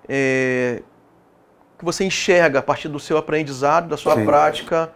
[0.09, 0.81] é,
[1.77, 4.25] que você enxerga a partir do seu aprendizado, da sua Sim.
[4.25, 4.91] prática,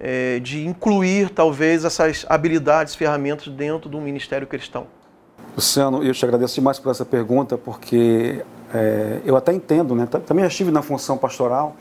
[0.00, 4.88] é, de incluir talvez essas habilidades, ferramentas dentro do ministério cristão?
[5.54, 10.04] Luciano, eu te agradeço demais por essa pergunta, porque é, eu até entendo, né?
[10.26, 11.76] Também estive na função pastoral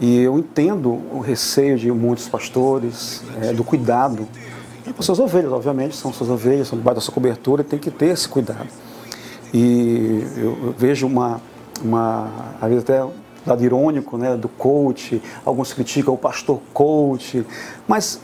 [0.00, 4.26] e eu entendo o receio de muitos pastores, é, do cuidado
[4.92, 7.90] com suas ovelhas, obviamente, são suas ovelhas, são debaixo da sua cobertura e tem que
[7.90, 8.68] ter esse cuidado.
[9.52, 11.40] E eu, vejo uma,
[11.82, 12.28] uma,
[12.60, 13.04] às vezes até
[13.46, 17.46] lado irônico, né, do coach, alguns criticam o pastor coach,
[17.86, 18.20] mas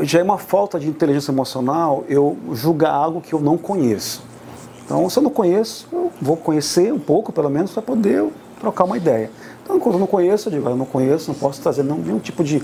[0.00, 4.22] já é uma falta de inteligência emocional eu julgar algo que eu não conheço.
[4.84, 8.24] Então, se eu não conheço, eu vou conhecer um pouco, pelo menos, para poder
[8.60, 9.30] trocar uma ideia.
[9.62, 12.44] Então, quando eu não conheço, eu digo, eu não conheço, não posso trazer nenhum tipo
[12.44, 12.62] de,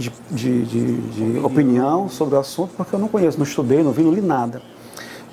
[0.00, 3.92] de, de, de, de opinião sobre o assunto, porque eu não conheço, não estudei, não
[3.92, 4.62] vi, não li nada.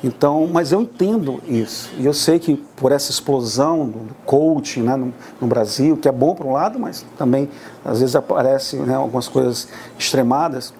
[0.03, 1.89] Então, mas eu entendo isso.
[1.97, 6.11] E eu sei que por essa explosão do coaching né, no, no, Brasil, que é
[6.11, 7.49] bom por um lado, mas também
[7.83, 10.73] às vezes aparecem né, algumas coisas extremadas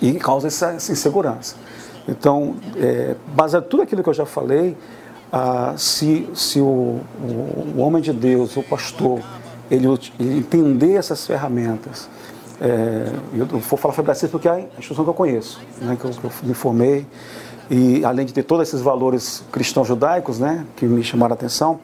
[0.00, 1.56] e causa essa, essa insegurança.
[2.08, 4.74] Então, é, baseado em tudo aquilo que eu já falei,
[5.30, 9.20] ah, se, se o, o, o, homem de Deus, o pastor,
[9.70, 9.86] ele,
[10.18, 12.08] ele entender essas ferramentas,
[12.60, 16.10] é, eu vou falar sobre porque é a instituição que eu conheço, né, que, eu,
[16.10, 17.06] que eu me formei,
[17.70, 21.78] e além de ter todos esses valores cristãos judaicos né, que me chamaram a atenção,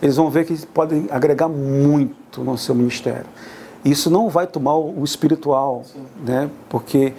[0.00, 3.26] eles vão ver que podem agregar muito no seu ministério.
[3.84, 5.84] Isso não vai tomar o espiritual,
[6.24, 7.12] né, porque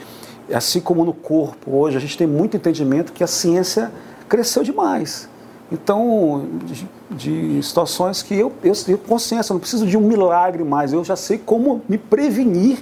[0.53, 3.91] assim como no corpo, hoje a gente tem muito entendimento que a ciência
[4.27, 5.29] cresceu demais.
[5.71, 10.63] Então, de, de situações que eu, eu tenho consciência, eu não preciso de um milagre
[10.63, 12.79] mais, eu já sei como me prevenir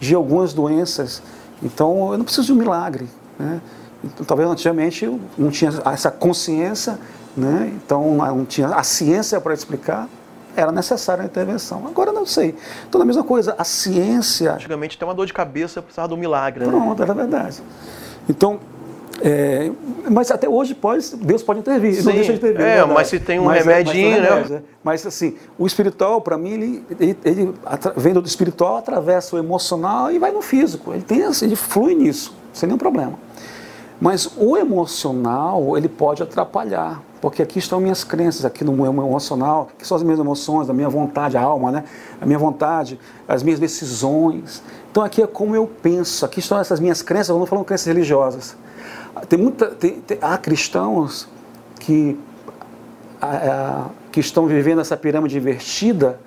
[0.00, 1.22] de algumas doenças.
[1.62, 3.08] Então, eu não preciso de um milagre.
[3.38, 3.60] Né?
[4.02, 6.98] Então, talvez antigamente eu não tinha essa consciência,
[7.36, 7.72] né?
[7.76, 10.08] então não tinha a ciência para explicar,
[10.56, 11.86] era necessária a intervenção.
[11.86, 12.54] Agora não sei.
[12.88, 14.54] Então, a mesma coisa, a ciência.
[14.54, 16.64] Antigamente tem uma dor de cabeça, precisava de um milagre.
[16.64, 16.70] Né?
[16.70, 17.62] Pronto, era verdade.
[18.28, 18.60] Então,
[19.22, 19.70] é,
[20.10, 22.64] mas até hoje pode, Deus pode intervir, Sim, não deixa de intervir.
[22.64, 24.62] É, é mas se tem um mas, remedinho, mas, mas, né?
[24.82, 27.54] Mas assim, o espiritual, para mim, ele, ele, ele
[27.96, 30.92] vem do espiritual, atravessa o emocional e vai no físico.
[30.92, 33.14] Ele, tem, assim, ele flui nisso, sem nenhum problema.
[34.00, 39.68] Mas o emocional, ele pode atrapalhar, porque aqui estão minhas crenças, aqui no meu emocional,
[39.78, 41.84] que são as minhas emoções, a minha vontade, a alma, né?
[42.20, 42.98] A minha vontade,
[43.28, 44.60] as minhas decisões.
[44.90, 47.86] Então aqui é como eu penso, aqui estão essas minhas crenças, eu não falo crenças
[47.86, 48.56] religiosas
[49.28, 51.28] tem muita, tem, tem, há cristãos
[51.78, 52.18] que,
[53.20, 56.18] a, que estão vivendo essa pirâmide invertida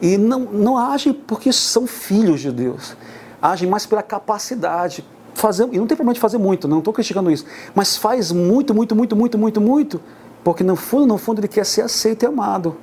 [0.00, 2.96] e não, não agem porque são filhos de Deus,
[3.40, 5.04] agem mais pela capacidade.
[5.32, 8.74] Fazer, e não tem problema de fazer muito, não estou criticando isso, mas faz muito,
[8.74, 10.00] muito, muito, muito, muito, muito,
[10.42, 12.76] porque no fundo, no fundo ele quer ser aceito e amado.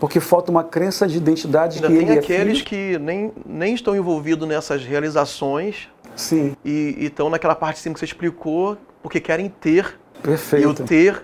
[0.00, 3.72] Porque falta uma crença de identidade Ainda que tem ele aqueles é que nem, nem
[3.72, 6.56] estão envolvidos nessas realizações Sim.
[6.64, 9.98] E estão naquela parte sim que você explicou, porque querem ter.
[10.22, 10.64] Perfeito.
[10.64, 11.22] E o ter,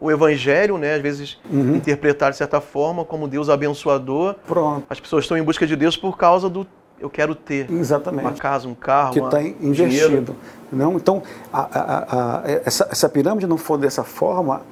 [0.00, 1.76] o evangelho, né, às vezes uhum.
[1.76, 4.36] interpretar de certa forma como Deus abençoador.
[4.46, 4.86] Pronto.
[4.88, 6.66] As pessoas estão em busca de Deus por causa do
[7.00, 8.24] eu quero ter Exatamente.
[8.24, 10.34] uma casa, um carro, que está investido.
[10.72, 11.22] Não, então
[11.52, 14.62] a, a, a, essa, essa pirâmide não for dessa forma,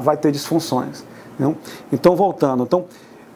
[0.00, 1.04] vai ter disfunções.
[1.38, 1.56] Não?
[1.92, 2.86] Então voltando, então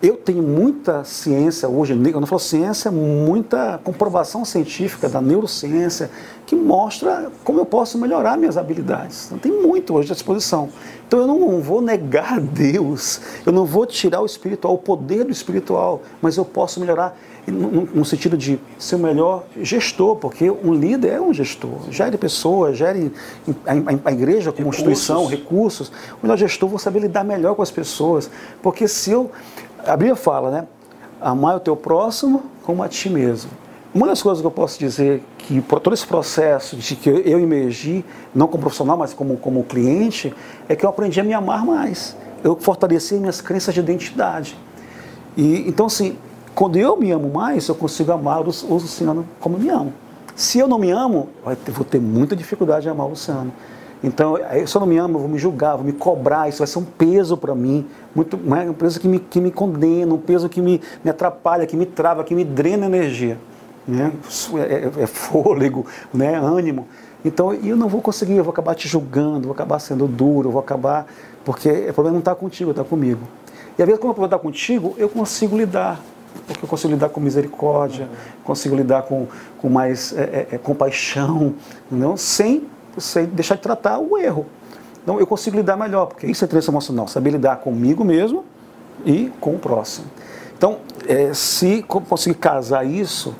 [0.03, 6.11] eu tenho muita ciência hoje, eu não falo ciência, muita comprovação científica da neurociência
[6.45, 9.27] que mostra como eu posso melhorar minhas habilidades.
[9.27, 10.69] Então, tem muito hoje à disposição.
[11.07, 15.31] Então eu não vou negar Deus, eu não vou tirar o espiritual, o poder do
[15.31, 20.75] espiritual, mas eu posso melhorar no, no sentido de ser o melhor gestor, porque um
[20.75, 23.13] líder é um gestor, gere pessoas, gere
[23.65, 24.81] a, a, a igreja como recursos.
[24.81, 25.93] instituição, recursos.
[26.21, 28.29] O melhor gestor vai saber lidar melhor com as pessoas,
[28.61, 29.31] porque se eu
[29.87, 30.66] a Bíblia fala, né?
[31.20, 33.51] Amar o teu próximo como a ti mesmo.
[33.94, 37.40] Uma das coisas que eu posso dizer que por todo esse processo de que eu
[37.40, 40.35] emergi, não como profissional, mas como, como cliente,
[40.68, 42.16] é que eu aprendi a me amar mais.
[42.44, 44.57] eu fortaleci minhas crenças de identidade.
[45.37, 46.16] E, então, assim,
[46.55, 49.92] quando eu me amo mais, eu consigo amar o, Luciano como eu me amo.
[50.35, 53.53] Se eu não me amo, eu vou ter muita dificuldade de amar o Luciano.
[54.03, 56.67] Então, se eu não me amo, eu vou me julgar, vou me cobrar, isso vai
[56.67, 60.49] ser um peso para mim, muito, um peso que me, que me condena, um peso
[60.49, 63.39] que me, me atrapalha, que me trava, que me drena energia.
[63.89, 64.13] Né?
[64.59, 66.37] É, é, é fôlego, né?
[66.37, 66.87] ânimo.
[67.25, 70.61] Então, eu não vou conseguir, eu vou acabar te julgando, vou acabar sendo duro, vou
[70.61, 71.07] acabar.
[71.45, 73.23] Porque o problema não está contigo, está comigo.
[73.79, 76.01] E às vezes, quando o problema está contigo, eu consigo lidar.
[76.47, 78.43] Porque eu consigo lidar com misericórdia, uhum.
[78.45, 79.27] consigo lidar com,
[79.59, 81.55] com mais é, é, é compaixão,
[81.91, 82.17] não?
[82.17, 82.65] sem
[82.99, 84.47] sei deixar de tratar o erro.
[85.03, 88.45] Então eu consigo lidar melhor, porque isso é inteligência emocional, saber lidar comigo mesmo
[89.05, 90.07] e com o próximo.
[90.57, 93.35] Então, é, se conseguir casar isso,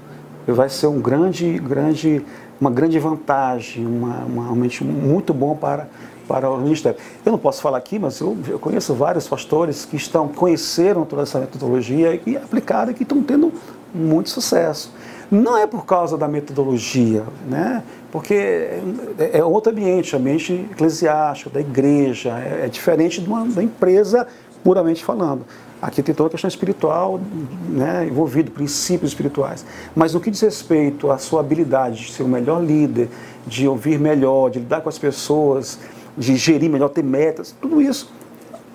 [0.47, 2.25] vai ser um grande, grande,
[2.61, 5.88] uma grande vantagem, uma, uma, realmente muito bom para,
[6.29, 6.99] para o ministério.
[7.25, 11.23] Eu não posso falar aqui, mas eu, eu conheço vários pastores que estão conheceram toda
[11.23, 13.53] essa metodologia e aplicaram e que estão tendo
[13.95, 14.92] muito sucesso.
[15.31, 17.83] Não é por causa da metodologia, né?
[18.17, 23.62] porque é, é outro ambiente, ambiente eclesiástico, da igreja, é, é diferente de uma, uma
[23.62, 24.27] empresa
[24.65, 25.45] puramente falando.
[25.83, 27.21] Aqui tem toda a questão espiritual
[27.69, 29.67] né, envolvida, princípios espirituais.
[29.95, 33.11] Mas no que diz respeito à sua habilidade de ser o melhor líder,
[33.47, 35.79] de ouvir melhor, de lidar com as pessoas,
[36.17, 38.11] de gerir melhor, ter metas, tudo isso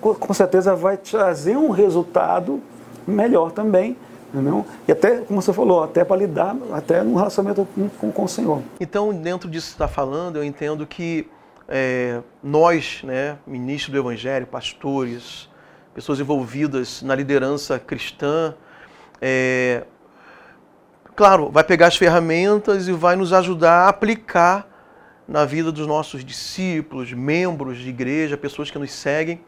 [0.00, 2.60] com certeza vai trazer um resultado
[3.06, 3.96] melhor também
[4.88, 7.66] E até, como você falou, até para lidar, até no relacionamento
[7.98, 8.62] com, com, o Senhor.
[8.80, 11.28] Então, dentro disso que está falando, eu entendo que
[11.68, 15.48] é, nós, né, ministros do Evangelho, pastores,
[15.94, 18.54] pessoas envolvidas na liderança cristã,
[19.20, 19.84] é,
[21.14, 24.68] claro, vai pegar as ferramentas e vai nos ajudar a aplicar
[25.28, 29.40] na vida dos nossos discípulos, membros de igreja, pessoas que nos seguem.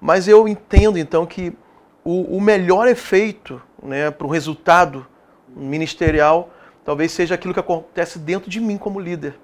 [0.00, 1.56] Mas eu entendo então que
[2.04, 5.06] o, o melhor efeito né, para o resultado
[5.48, 6.50] ministerial
[6.84, 9.34] talvez seja aquilo que acontece dentro de mim como líder.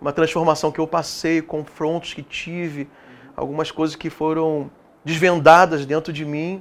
[0.00, 2.88] Uma transformação que eu passei, confrontos que tive,
[3.36, 4.68] algumas coisas que foram
[5.04, 6.60] desvendadas dentro de mim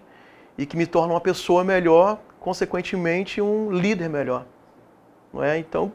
[0.58, 4.46] e que me tornam uma pessoa melhor, consequentemente um líder melhor.
[5.34, 5.58] Não é?
[5.58, 5.92] Então,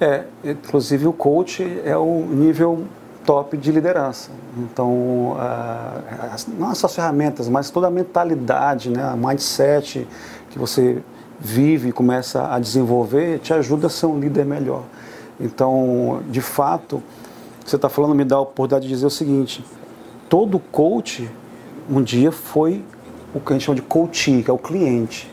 [0.00, 2.86] é, inclusive o coach é o nível
[3.24, 4.30] top de liderança.
[4.58, 5.36] Então,
[6.58, 10.06] não só as ferramentas, mas toda a mentalidade, né, a mindset
[10.50, 11.02] que você
[11.38, 14.82] vive e começa a desenvolver, te ajuda a ser um líder melhor.
[15.40, 17.02] Então, de fato,
[17.64, 19.64] você está falando me dá a oportunidade de dizer o seguinte:
[20.28, 21.28] todo coach
[21.90, 22.84] um dia foi
[23.34, 25.30] o que a gente chama de coaching, que é o cliente.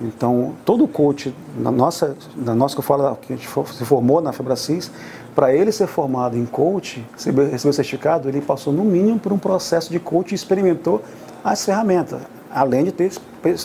[0.00, 4.20] Então, todo coach, na nossa, na nossa que eu falo, que a gente se formou
[4.20, 4.90] na Febracis,
[5.38, 9.38] para ele ser formado em coach, receber o certificado, ele passou no mínimo por um
[9.38, 11.00] processo de coach e experimentou
[11.44, 12.22] as ferramentas.
[12.50, 13.12] Além de ter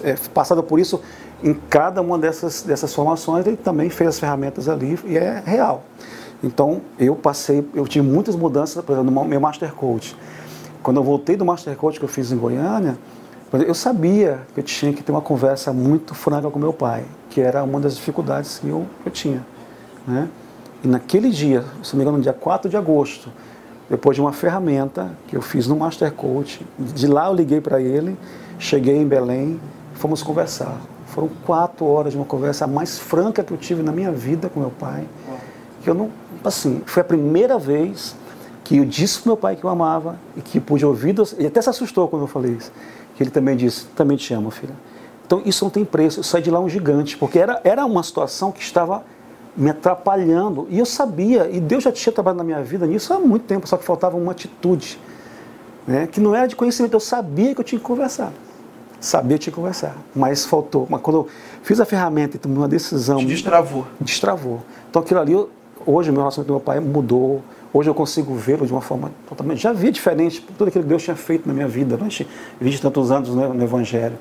[0.04, 1.02] é, passado por isso
[1.44, 5.84] em cada uma dessas, dessas formações, ele também fez as ferramentas ali e é real.
[6.44, 10.16] Então, eu passei, eu tive muitas mudanças, por exemplo, no meu Master Coach.
[10.84, 13.00] Quando eu voltei do Master Coach que eu fiz em Goiânia,
[13.52, 17.42] eu sabia que eu tinha que ter uma conversa muito franca com meu pai, que
[17.42, 19.44] era uma das dificuldades que eu, que eu tinha.
[20.06, 20.30] Né?
[20.84, 23.30] E naquele dia, se não me engano, no dia 4 de agosto,
[23.90, 27.82] depois de uma ferramenta que eu fiz no Master Coach, de lá eu liguei para
[27.82, 28.18] ele,
[28.60, 29.60] cheguei em Belém,
[29.94, 30.76] fomos conversar.
[31.08, 34.60] Foram quatro horas de uma conversa mais franca que eu tive na minha vida com
[34.60, 35.08] meu pai.
[35.84, 36.10] Que eu não,
[36.44, 38.16] assim, foi a primeira vez
[38.64, 41.62] que eu disse para meu pai que eu amava e que pude ouvir, e até
[41.62, 42.72] se assustou quando eu falei isso.
[43.16, 44.74] Que ele também disse: Também te amo, filha.
[45.26, 46.20] Então isso não tem preço.
[46.20, 49.04] Eu saí de lá um gigante, porque era, era uma situação que estava
[49.56, 50.68] me atrapalhando.
[50.70, 53.68] E eu sabia, e Deus já tinha trabalhado na minha vida nisso há muito tempo,
[53.68, 55.00] só que faltava uma atitude,
[55.88, 56.94] né, que não era de conhecimento.
[56.94, 58.32] Eu sabia que eu tinha que conversar.
[59.00, 60.88] Sabia que tinha que conversar, mas faltou.
[60.90, 61.28] Mas quando eu
[61.62, 63.18] fiz a ferramenta e tomei uma decisão.
[63.18, 63.86] Te destravou.
[64.00, 64.62] Destravou.
[64.90, 65.36] Então aquilo ali,
[65.86, 67.42] hoje o meu relacionamento com meu pai mudou.
[67.74, 69.62] Hoje eu consigo vê-lo de uma forma totalmente.
[69.62, 72.26] Já via diferente tudo aquilo que Deus tinha feito na minha vida, durante
[72.62, 74.16] 20 tantos anos no, no Evangelho.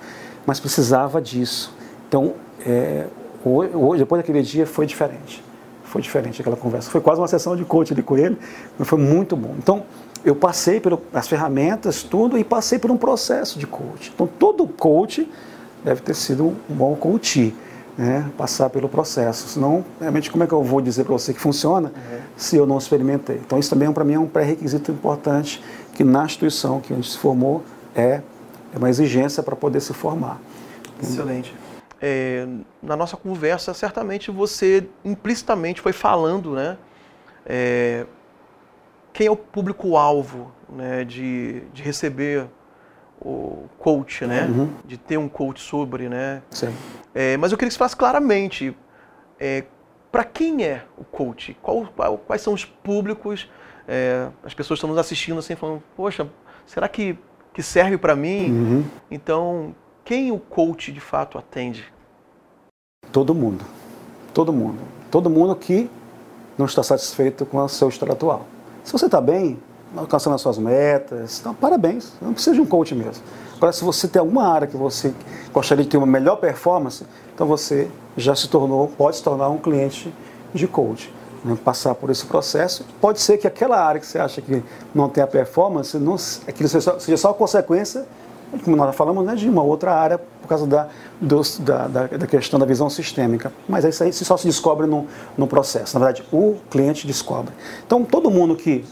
[0.44, 1.72] Mas precisava disso.
[2.08, 2.32] Então,
[2.66, 3.06] é,
[3.44, 5.42] Hoje, depois daquele dia, foi diferente.
[5.84, 6.90] Foi diferente aquela conversa.
[6.90, 8.38] Foi quase uma sessão de coach ali com ele,
[8.78, 9.54] mas foi muito bom.
[9.58, 9.82] Então,
[10.24, 14.12] eu passei pelas ferramentas, tudo, e passei por um processo de coach.
[14.14, 15.28] Então, todo coach
[15.84, 17.54] deve ter sido um bom coach,
[17.98, 18.30] né?
[18.38, 19.48] passar pelo processo.
[19.48, 22.18] Senão, realmente, como é que eu vou dizer para você que funciona uhum.
[22.36, 23.40] se eu não experimentei?
[23.44, 25.62] Então, isso também, para mim, é um pré-requisito importante
[25.94, 27.62] que na instituição que a gente se formou
[27.94, 28.20] é,
[28.72, 30.40] é uma exigência para poder se formar.
[31.02, 31.61] Excelente
[32.02, 32.46] é,
[32.82, 36.76] na nossa conversa, certamente você implicitamente foi falando, né?
[37.46, 38.04] É,
[39.12, 42.46] quem é o público-alvo né, de, de receber
[43.20, 44.46] o coach, né?
[44.46, 44.72] Uhum.
[44.84, 46.42] De ter um coach sobre, né?
[46.50, 46.74] Sim.
[47.14, 48.76] É, mas eu queria que você falasse claramente
[49.38, 49.64] é,
[50.10, 51.56] para quem é o coach?
[51.62, 53.48] Qual, qual- quais são os públicos?
[53.86, 56.26] É, as pessoas estão nos assistindo assim, falando, poxa,
[56.66, 57.16] será que,
[57.52, 58.50] que serve para mim?
[58.50, 58.84] Uhum.
[59.10, 61.91] Então, quem o coach de fato atende?
[63.12, 63.64] Todo mundo.
[64.32, 64.78] Todo mundo.
[65.10, 65.90] Todo mundo que
[66.56, 68.46] não está satisfeito com o seu estado atual.
[68.82, 69.58] Se você está bem,
[69.96, 72.12] alcançando as suas metas, então parabéns.
[72.20, 73.22] Não precisa de um coach mesmo.
[73.56, 75.14] Agora, se você tem alguma área que você
[75.52, 79.58] gostaria de ter uma melhor performance, então você já se tornou, pode se tornar um
[79.58, 80.12] cliente
[80.52, 81.12] de coach.
[81.44, 81.56] né?
[81.62, 82.84] Passar por esse processo.
[83.00, 84.62] Pode ser que aquela área que você acha que
[84.94, 86.16] não tem a performance, não,
[86.48, 88.06] aquilo seja só, seja só consequência
[88.64, 90.88] como nós falamos, né, de uma outra área por causa da,
[91.20, 93.52] da, da, da questão da visão sistêmica.
[93.68, 95.98] Mas isso aí só se descobre no, no processo.
[95.98, 97.52] Na verdade, o cliente descobre.
[97.86, 98.84] Então, todo mundo que,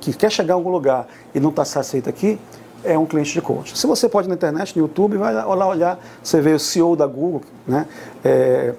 [0.00, 2.38] que quer chegar a algum lugar e não está satisfeito aqui,
[2.84, 3.76] é um cliente de coach.
[3.76, 7.06] Se você pode na internet, no YouTube, vai lá olhar, você vê o CEO da
[7.06, 7.86] Google, né,
[8.24, 8.74] é,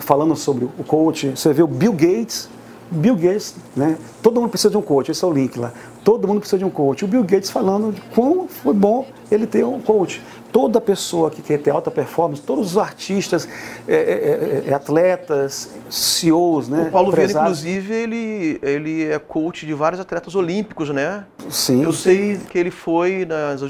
[0.00, 2.48] falando sobre o coach, você vê o Bill Gates,
[2.90, 3.96] Bill Gates, né?
[4.22, 5.72] Todo mundo precisa de um coach, esse é o link lá.
[6.04, 7.04] Todo mundo precisa de um coach.
[7.04, 10.22] O Bill Gates falando de como foi bom ele ter um coach.
[10.50, 13.46] Toda pessoa que quer ter alta performance, todos os artistas,
[13.86, 16.86] é, é, é, é, atletas, CEOs, né?
[16.88, 21.26] O Paulo Vieira, inclusive, ele, ele é coach de vários atletas olímpicos, né?
[21.50, 23.60] Sim, Eu sei que ele foi nas,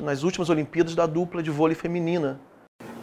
[0.00, 2.38] nas últimas Olimpíadas da dupla de vôlei feminina.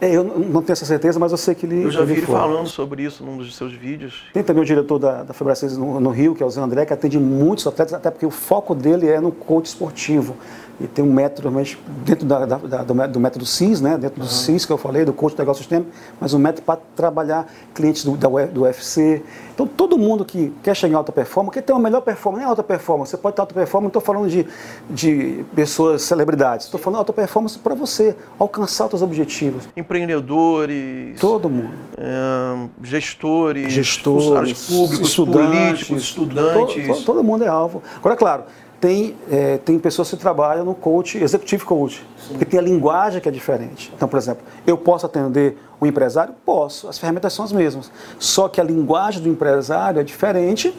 [0.01, 1.83] É, eu não tenho essa certeza, mas eu sei que ele.
[1.83, 2.35] Eu já vi ele foi.
[2.35, 4.23] falando sobre isso num dos seus vídeos.
[4.33, 6.85] Tem também o diretor da, da Febracis no, no Rio, que é o Zé André,
[6.85, 10.35] que atende muitos atletas, até porque o foco dele é no coach esportivo.
[10.81, 13.97] E tem um método realmente dentro da- da- da- do, mé- do método CIS, né?
[13.97, 15.85] dentro do CIS que eu falei, do coach do negócio sistema,
[16.21, 19.21] mas um método para trabalhar clientes do, da, do UFC.
[19.53, 22.47] Então, todo mundo que quer chegar em alta performance, quer ter uma melhor performance, não
[22.47, 24.47] é alta performance, você pode ter alta performance, não estou falando de,
[24.89, 29.67] de pessoas, celebridades, estou falando alta performance para você alcançar os seus objetivos.
[29.75, 31.71] Empreendedores, Todo mundo.
[31.97, 36.87] ahn, gestores, gestores, funcionários públicos, políticos, estudantes.
[36.87, 37.81] Todo, todo mundo é alvo.
[37.97, 38.43] Agora, claro,
[38.79, 43.27] tem, é, tem pessoas que trabalham no coach, executive coach, porque tem a linguagem que
[43.27, 43.91] é diferente.
[43.95, 46.33] Então, por exemplo, eu posso atender o empresário?
[46.45, 47.91] Posso, as ferramentas são as mesmas.
[48.17, 50.73] Só que a linguagem do empresário é diferente,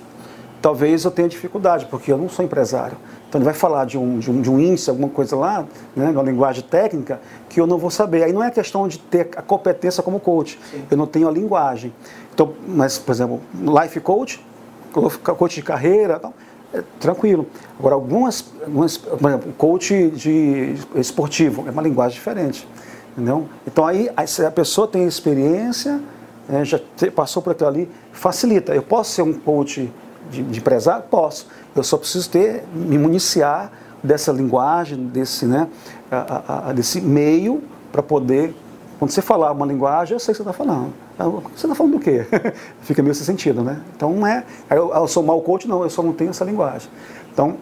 [0.62, 2.96] talvez eu tenha dificuldade, porque eu não sou empresário.
[3.28, 6.10] Então ele vai falar de um, de um, de um índice, alguma coisa lá, né,
[6.10, 8.24] uma linguagem técnica, que eu não vou saber.
[8.24, 10.58] Aí não é questão de ter a competência como coach,
[10.90, 11.92] eu não tenho a linguagem.
[12.32, 14.44] Então, mas, por exemplo, life coach,
[15.22, 16.34] coach de carreira, tal,
[16.72, 17.46] é tranquilo.
[17.78, 22.66] Agora, algumas, algumas, por exemplo, coach de esportivo, é uma linguagem diferente.
[23.12, 23.48] Entendeu?
[23.66, 26.00] Então aí, a pessoa tem experiência,
[26.48, 28.72] né, já te- passou por aquilo ali, facilita.
[28.74, 29.92] Eu posso ser um coach
[30.30, 31.04] de, de empresário?
[31.10, 31.46] Posso.
[31.74, 35.66] Eu só preciso ter, me municiar dessa linguagem, desse, né,
[36.10, 38.54] a- a- a- desse meio para poder,
[39.00, 40.92] quando você falar uma linguagem, eu sei o que você está falando.
[41.18, 42.24] Ah, Você está falando do quê?
[42.82, 43.80] Fica meio sem sentido, né?
[43.96, 46.88] Então não é, eu, eu sou mau coach, não, eu só não tenho essa linguagem.
[47.32, 47.56] Então,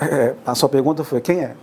[0.00, 1.54] é, a sua pergunta foi, quem é?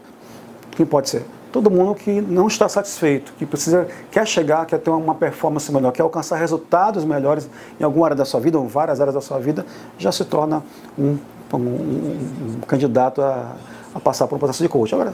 [0.72, 1.26] Quem pode ser?
[1.54, 5.92] Todo mundo que não está satisfeito, que precisa, quer chegar, quer ter uma performance melhor,
[5.92, 7.48] quer alcançar resultados melhores
[7.80, 9.66] em alguma área da sua vida, ou em várias áreas da sua vida,
[9.98, 10.64] já se torna
[11.00, 11.18] um,
[11.54, 13.52] um- um- um candidato a,
[13.96, 14.94] a passar por um processo de coach.
[14.96, 15.14] Agora,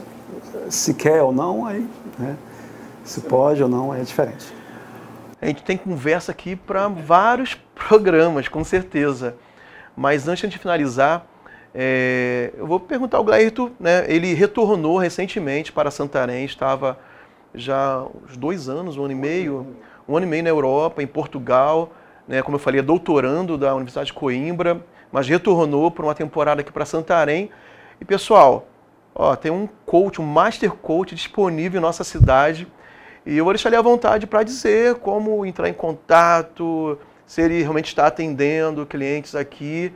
[0.68, 1.86] se quer ou não, aí,
[2.18, 2.36] né,
[3.10, 4.46] se pode ou não, é diferente.
[5.42, 9.34] A gente tem conversa aqui para vários programas, com certeza.
[9.96, 11.26] Mas antes de finalizar,
[11.74, 14.04] é, eu vou perguntar ao Glairto, né?
[14.06, 16.98] Ele retornou recentemente para Santarém, estava
[17.52, 19.66] já uns dois anos, um ano e meio,
[20.08, 21.90] um ano e meio na Europa, em Portugal,
[22.28, 22.42] né?
[22.42, 26.70] Como eu falei, é doutorando da Universidade de Coimbra, mas retornou por uma temporada aqui
[26.70, 27.50] para Santarém.
[28.00, 28.68] E pessoal,
[29.12, 32.68] ó, tem um coach, um master coach disponível em nossa cidade.
[33.24, 37.60] E eu vou deixar ele à vontade para dizer como entrar em contato, se ele
[37.60, 39.92] realmente está atendendo clientes aqui.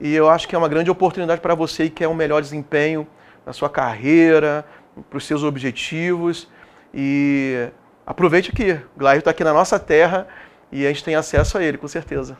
[0.00, 3.06] E eu acho que é uma grande oportunidade para você que quer um melhor desempenho
[3.44, 4.64] na sua carreira,
[5.08, 6.48] para os seus objetivos.
[6.94, 7.68] E
[8.06, 8.72] aproveite aqui.
[8.96, 10.26] O Glair está aqui na nossa terra
[10.72, 12.38] e a gente tem acesso a ele, com certeza.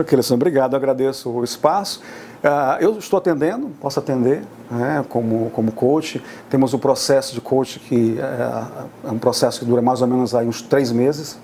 [0.00, 2.00] Alessandro, obrigado, agradeço o espaço.
[2.42, 6.22] Ah, eu estou atendendo, posso atender né, como, como coach.
[6.48, 10.34] Temos um processo de coach que é, é um processo que dura mais ou menos
[10.34, 11.38] aí uns três meses.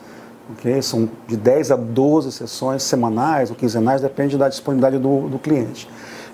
[0.52, 0.80] ok?
[0.82, 5.88] São de 10 a 12 sessões semanais ou quinzenais, depende da disponibilidade do, do cliente.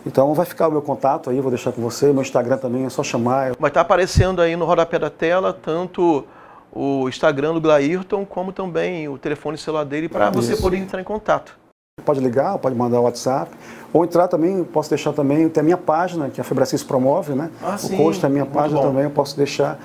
[0.04, 2.12] Então vai ficar o meu contato aí, vou deixar com você.
[2.12, 3.52] Meu Instagram também é só chamar.
[3.58, 6.24] Vai estar aparecendo aí no rodapé da tela tanto
[6.72, 11.04] o Instagram do Glairton, como também o telefone celular dele para você poder entrar em
[11.04, 11.59] contato.
[12.04, 13.50] Pode ligar, pode mandar o WhatsApp,
[13.92, 17.50] ou entrar também, posso deixar também, tem a minha página, que a Febracis promove, né?
[17.62, 19.78] Ah, o coach tem a minha página também, eu posso deixar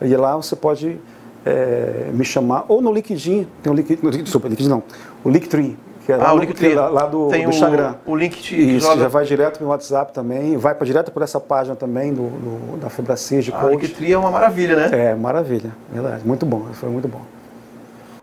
[0.00, 0.98] E lá você pode
[1.46, 4.82] é, me chamar, ou no LinkedIn, tem o LinkedIn, desculpa, LinkedIn não,
[5.24, 6.74] o Linktree, que é lá, Ah, o no- Linktree.
[6.74, 7.94] lá, lá do, Tem do o- Instagram.
[8.04, 11.12] o link te Isso, joga- já vai direto para o WhatsApp também, vai para direto
[11.12, 13.72] por essa página também do, do- da Febracis de A coach.
[13.82, 14.88] Linktree é uma maravilha, né?
[15.10, 17.20] É, maravilha, verdade, muito bom, foi muito bom.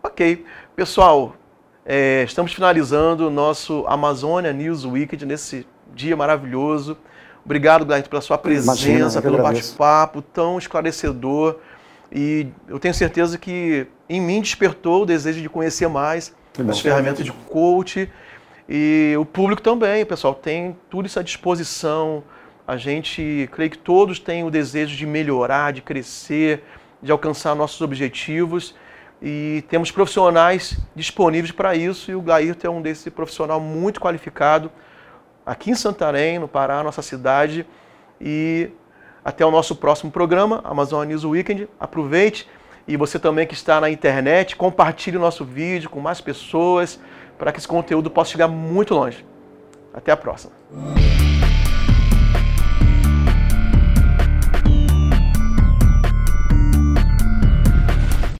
[0.04, 0.46] Ok.
[0.76, 1.34] Pessoal,
[1.92, 5.66] é, estamos finalizando o nosso Amazônia News Weekend nesse
[5.96, 6.96] dia maravilhoso.
[7.44, 11.56] Obrigado, Glaito, pela sua presença, Imagina, pelo bate-papo tão esclarecedor.
[12.12, 16.32] E eu tenho certeza que em mim despertou o desejo de conhecer mais
[16.70, 18.08] as ferramentas de coach.
[18.70, 22.24] E o público também, pessoal, tem tudo isso à disposição.
[22.68, 26.62] A gente, creio que todos têm o desejo de melhorar, de crescer,
[27.02, 28.76] de alcançar nossos objetivos.
[29.22, 32.12] E temos profissionais disponíveis para isso.
[32.12, 34.72] E o Glairton é um desse profissional muito qualificado
[35.46, 37.66] aqui em Santarém, no Pará, nossa cidade.
[38.20, 38.70] E
[39.24, 41.68] até o nosso próximo programa, Amazon News Weekend.
[41.80, 42.48] Aproveite
[42.88, 47.00] e você também que está na internet, compartilhe o nosso vídeo com mais pessoas
[47.38, 49.24] para que esse conteúdo possa chegar muito longe.
[49.94, 50.52] Até a próxima.